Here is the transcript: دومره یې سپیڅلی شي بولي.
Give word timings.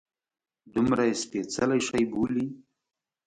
دومره 0.73 1.01
یې 1.09 1.13
سپیڅلی 1.23 1.79
شي 1.87 2.01
بولي. 2.11 2.45